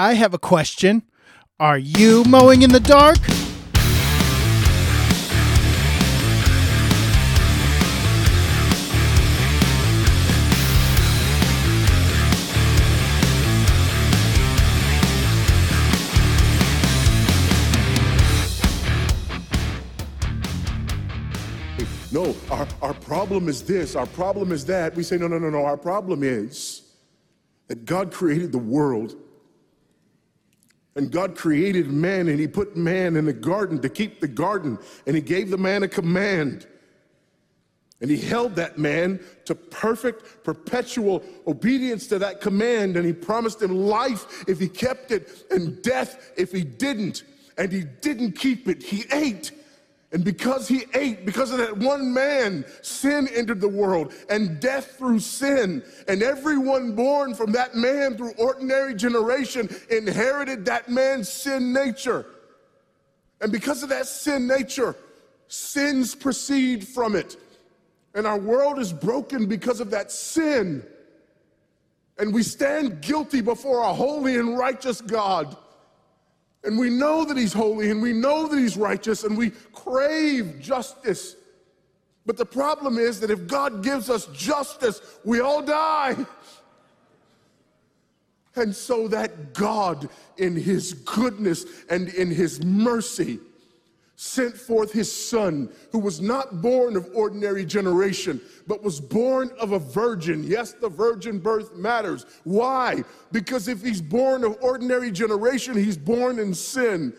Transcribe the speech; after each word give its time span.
I 0.00 0.14
have 0.14 0.32
a 0.32 0.38
question. 0.38 1.02
Are 1.58 1.76
you 1.76 2.24
mowing 2.24 2.62
in 2.62 2.70
the 2.70 2.80
dark? 2.80 3.18
No, 22.10 22.34
our, 22.50 22.66
our 22.80 22.94
problem 22.94 23.50
is 23.50 23.62
this, 23.64 23.94
our 23.94 24.06
problem 24.06 24.50
is 24.50 24.64
that. 24.64 24.94
We 24.94 25.02
say, 25.02 25.18
no, 25.18 25.28
no, 25.28 25.38
no, 25.38 25.50
no. 25.50 25.66
Our 25.66 25.76
problem 25.76 26.22
is 26.22 26.90
that 27.68 27.84
God 27.84 28.10
created 28.10 28.50
the 28.50 28.58
world. 28.58 29.14
And 30.96 31.10
God 31.10 31.36
created 31.36 31.90
man, 31.90 32.28
and 32.28 32.40
He 32.40 32.48
put 32.48 32.76
man 32.76 33.16
in 33.16 33.26
the 33.26 33.32
garden 33.32 33.80
to 33.80 33.88
keep 33.88 34.20
the 34.20 34.28
garden, 34.28 34.78
and 35.06 35.14
He 35.14 35.22
gave 35.22 35.50
the 35.50 35.58
man 35.58 35.82
a 35.82 35.88
command. 35.88 36.66
And 38.00 38.10
He 38.10 38.16
held 38.16 38.56
that 38.56 38.78
man 38.78 39.20
to 39.44 39.54
perfect, 39.54 40.42
perpetual 40.42 41.22
obedience 41.46 42.06
to 42.08 42.18
that 42.18 42.40
command, 42.40 42.96
and 42.96 43.06
He 43.06 43.12
promised 43.12 43.62
him 43.62 43.74
life 43.76 44.44
if 44.48 44.58
he 44.58 44.68
kept 44.68 45.12
it, 45.12 45.44
and 45.50 45.80
death 45.82 46.32
if 46.36 46.50
he 46.50 46.64
didn't. 46.64 47.22
And 47.56 47.70
he 47.70 47.84
didn't 48.00 48.32
keep 48.32 48.68
it, 48.68 48.82
he 48.82 49.04
ate. 49.12 49.52
And 50.12 50.24
because 50.24 50.66
he 50.66 50.86
ate, 50.92 51.24
because 51.24 51.52
of 51.52 51.58
that 51.58 51.76
one 51.76 52.12
man, 52.12 52.64
sin 52.82 53.28
entered 53.28 53.60
the 53.60 53.68
world 53.68 54.12
and 54.28 54.58
death 54.58 54.96
through 54.98 55.20
sin. 55.20 55.84
And 56.08 56.22
everyone 56.22 56.96
born 56.96 57.34
from 57.34 57.52
that 57.52 57.76
man 57.76 58.16
through 58.16 58.32
ordinary 58.32 58.94
generation 58.94 59.68
inherited 59.88 60.64
that 60.64 60.88
man's 60.88 61.28
sin 61.28 61.72
nature. 61.72 62.26
And 63.40 63.52
because 63.52 63.84
of 63.84 63.88
that 63.90 64.06
sin 64.06 64.48
nature, 64.48 64.96
sins 65.46 66.16
proceed 66.16 66.86
from 66.86 67.14
it. 67.14 67.36
And 68.14 68.26
our 68.26 68.38
world 68.38 68.80
is 68.80 68.92
broken 68.92 69.46
because 69.46 69.78
of 69.78 69.90
that 69.90 70.10
sin. 70.10 70.84
And 72.18 72.34
we 72.34 72.42
stand 72.42 73.00
guilty 73.00 73.40
before 73.40 73.82
a 73.82 73.94
holy 73.94 74.36
and 74.36 74.58
righteous 74.58 75.00
God. 75.00 75.56
And 76.62 76.78
we 76.78 76.90
know 76.90 77.24
that 77.24 77.36
he's 77.36 77.52
holy 77.52 77.90
and 77.90 78.02
we 78.02 78.12
know 78.12 78.46
that 78.46 78.58
he's 78.58 78.76
righteous 78.76 79.24
and 79.24 79.36
we 79.36 79.50
crave 79.72 80.60
justice. 80.60 81.36
But 82.26 82.36
the 82.36 82.44
problem 82.44 82.98
is 82.98 83.20
that 83.20 83.30
if 83.30 83.46
God 83.46 83.82
gives 83.82 84.10
us 84.10 84.26
justice, 84.26 85.00
we 85.24 85.40
all 85.40 85.62
die. 85.62 86.16
And 88.56 88.74
so 88.74 89.08
that 89.08 89.54
God, 89.54 90.08
in 90.36 90.54
his 90.54 90.92
goodness 90.92 91.64
and 91.88 92.08
in 92.08 92.30
his 92.30 92.62
mercy, 92.64 93.38
sent 94.22 94.54
forth 94.54 94.92
his 94.92 95.10
son, 95.10 95.72
who 95.92 95.98
was 95.98 96.20
not 96.20 96.60
born 96.60 96.94
of 96.94 97.08
ordinary 97.14 97.64
generation, 97.64 98.38
but 98.66 98.82
was 98.82 99.00
born 99.00 99.50
of 99.58 99.72
a 99.72 99.78
virgin. 99.78 100.44
Yes, 100.44 100.74
the 100.74 100.90
virgin 100.90 101.38
birth 101.38 101.74
matters. 101.74 102.26
Why? 102.44 103.02
Because 103.32 103.66
if 103.66 103.82
he's 103.82 104.02
born 104.02 104.44
of 104.44 104.58
ordinary 104.60 105.10
generation, 105.10 105.74
he's 105.74 105.96
born 105.96 106.38
in 106.38 106.52
sin. 106.52 107.14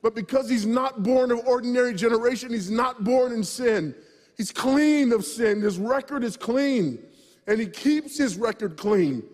But 0.00 0.14
because 0.14 0.48
he's 0.48 0.64
not 0.64 1.02
born 1.02 1.32
of 1.32 1.40
ordinary 1.44 1.92
generation, 1.92 2.52
he's 2.52 2.70
not 2.70 3.02
born 3.02 3.32
in 3.32 3.42
sin. 3.42 3.92
He's 4.36 4.52
clean 4.52 5.12
of 5.12 5.24
sin. 5.24 5.60
His 5.60 5.76
record 5.76 6.22
is 6.22 6.36
clean. 6.36 7.04
And 7.48 7.58
he 7.58 7.66
keeps 7.66 8.16
his 8.16 8.36
record 8.36 8.76
clean. 8.76 9.24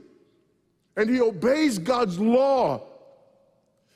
And 0.97 1.11
he 1.11 1.21
obeys 1.21 1.79
God's 1.79 2.19
law. 2.19 2.83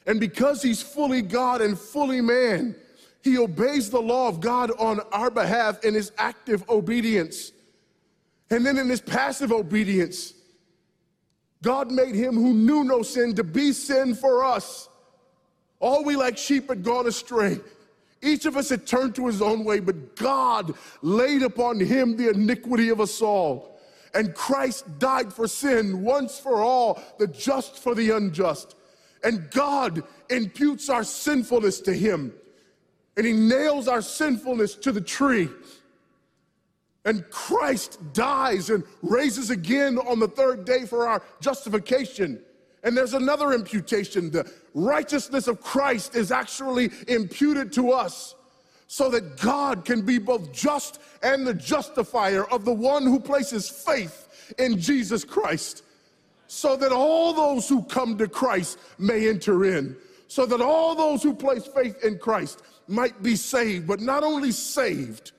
And 0.07 0.21
because 0.21 0.61
he's 0.61 0.83
fully 0.83 1.23
God 1.23 1.63
and 1.63 1.79
fully 1.79 2.21
man, 2.21 2.77
he 3.25 3.39
obeys 3.39 3.89
the 3.89 4.03
law 4.03 4.29
of 4.29 4.41
God 4.41 4.71
on 4.79 5.01
our 5.11 5.31
behalf 5.31 5.83
in 5.83 5.95
his 5.95 6.13
active 6.19 6.69
obedience. 6.69 7.53
And 8.51 8.67
then 8.67 8.77
in 8.77 8.91
his 8.91 9.01
passive 9.01 9.51
obedience, 9.51 10.35
God 11.63 11.91
made 11.91 12.15
him 12.15 12.35
who 12.35 12.53
knew 12.53 12.85
no 12.85 13.01
sin 13.01 13.35
to 13.37 13.43
be 13.43 13.73
sin 13.73 14.15
for 14.15 14.45
us. 14.45 14.91
All 15.81 16.05
we 16.05 16.17
like 16.17 16.37
sheep 16.37 16.69
had 16.69 16.85
gone 16.85 17.07
astray. 17.07 17.61
Each 18.21 18.45
of 18.45 18.59
us 18.59 18.69
had 18.69 18.87
turned 18.87 19.15
to 19.15 19.27
his 19.27 19.41
own 19.41 19.65
way, 19.65 19.81
but 19.81 20.17
God 20.17 20.75
laid 21.01 21.43
upon 21.43 21.81
him 21.81 22.19
the 22.19 22.29
iniquity 22.29 22.91
of 22.91 23.01
us 23.01 23.23
all. 23.23 23.81
And 24.13 24.35
Christ 24.35 24.99
died 24.99 25.33
for 25.33 25.49
sin 25.49 26.03
once 26.03 26.39
for 26.39 26.63
all, 26.63 27.03
the 27.19 27.27
just 27.27 27.79
for 27.79 27.95
the 27.95 28.11
unjust. 28.11 28.77
And 29.23 29.51
God 29.51 30.03
imputes 30.29 30.91
our 30.91 31.05
sinfulness 31.05 31.81
to 31.81 31.95
him 31.95 32.35
and 33.17 33.27
he 33.27 33.33
nails 33.33 33.89
our 33.89 34.03
sinfulness 34.03 34.75
to 34.77 34.93
the 34.93 35.01
tree. 35.01 35.49
And 37.05 37.29
Christ 37.31 37.99
dies 38.13 38.71
and 38.71 38.83
raises 39.03 39.51
again 39.51 39.99
on 39.99 40.19
the 40.19 40.29
third 40.29 40.65
day 40.65 40.87
for 40.87 41.07
our 41.07 41.23
justification. 41.41 42.41
And 42.83 42.97
there's 42.97 43.15
another 43.15 43.53
imputation. 43.53 44.31
The 44.31 44.51
righteousness 44.75 45.47
of 45.47 45.61
Christ 45.61 46.17
is 46.17 46.33
actually 46.33 46.91
imputed 47.09 47.73
to 47.75 47.93
us 47.93 48.35
so 48.87 49.11
that 49.11 49.39
God 49.39 49.85
can 49.85 50.03
be 50.03 50.19
both 50.19 50.53
just 50.53 51.01
and 51.23 51.47
the 51.47 51.55
justifier 51.55 52.45
of 52.45 52.65
the 52.65 52.73
one 52.73 53.05
who 53.05 53.21
places 53.21 53.69
faith 53.69 54.55
in 54.59 54.79
Jesus 54.79 55.25
Christ. 55.25 55.83
So 56.47 56.77
that 56.77 56.93
all 56.93 57.33
those 57.33 57.69
who 57.69 57.83
come 57.85 58.17
to 58.19 58.29
Christ 58.29 58.79
may 58.99 59.29
enter 59.29 59.65
in. 59.65 59.97
So 60.29 60.47
that 60.47 60.61
all 60.61 60.95
those 60.95 61.23
who 61.23 61.35
place 61.35 61.67
faith 61.67 62.03
in 62.05 62.19
Christ 62.19 62.63
might 62.89 63.23
be 63.23 63.37
saved, 63.37 63.87
but 63.87 64.01
not 64.01 64.23
only 64.23 64.53
saved, 64.53 65.33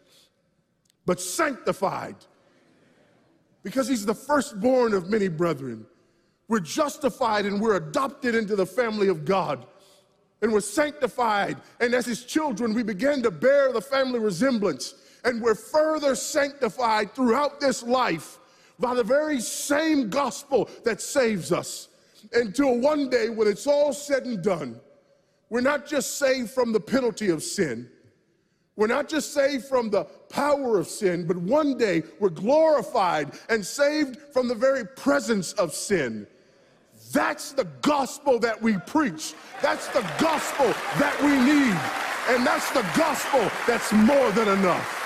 but 1.05 1.19
sanctified. 1.19 2.15
Because 3.63 3.87
he's 3.87 4.05
the 4.05 4.15
firstborn 4.15 4.93
of 4.93 5.09
many 5.09 5.27
brethren. 5.27 5.85
We're 6.47 6.59
justified 6.59 7.45
and 7.45 7.59
we're 7.59 7.77
adopted 7.77 8.35
into 8.35 8.55
the 8.55 8.65
family 8.65 9.07
of 9.07 9.25
God. 9.25 9.65
And 10.41 10.53
we're 10.53 10.59
sanctified. 10.59 11.57
And 11.79 11.95
as 11.95 12.05
his 12.05 12.23
children, 12.23 12.73
we 12.73 12.83
begin 12.83 13.23
to 13.23 13.31
bear 13.31 13.71
the 13.71 13.81
family 13.81 14.19
resemblance. 14.19 14.93
And 15.23 15.41
we're 15.41 15.55
further 15.55 16.13
sanctified 16.13 17.15
throughout 17.15 17.59
this 17.59 17.81
life 17.81 18.37
by 18.77 18.93
the 18.93 19.03
very 19.03 19.39
same 19.39 20.09
gospel 20.09 20.69
that 20.83 21.01
saves 21.01 21.51
us. 21.51 21.87
Until 22.33 22.77
one 22.77 23.09
day, 23.09 23.29
when 23.29 23.47
it's 23.47 23.65
all 23.65 23.93
said 23.93 24.25
and 24.25 24.43
done, 24.43 24.79
we're 25.49 25.61
not 25.61 25.85
just 25.85 26.17
saved 26.17 26.49
from 26.49 26.73
the 26.73 26.79
penalty 26.79 27.29
of 27.29 27.43
sin. 27.43 27.89
We're 28.75 28.87
not 28.87 29.07
just 29.07 29.33
saved 29.33 29.65
from 29.65 29.89
the 29.89 30.03
power 30.03 30.77
of 30.77 30.87
sin, 30.87 31.25
but 31.25 31.37
one 31.37 31.77
day 31.77 32.03
we're 32.19 32.29
glorified 32.29 33.31
and 33.49 33.65
saved 33.65 34.17
from 34.33 34.47
the 34.47 34.55
very 34.55 34.85
presence 34.85 35.53
of 35.53 35.73
sin. 35.73 36.27
That's 37.11 37.53
the 37.53 37.65
gospel 37.81 38.39
that 38.39 38.61
we 38.61 38.77
preach. 38.79 39.33
That's 39.61 39.87
the 39.89 40.01
gospel 40.19 40.67
that 40.99 41.15
we 41.21 41.29
need. 41.29 42.35
And 42.35 42.45
that's 42.45 42.71
the 42.71 42.85
gospel 42.97 43.49
that's 43.67 43.93
more 43.93 44.31
than 44.31 44.47
enough. 44.47 45.04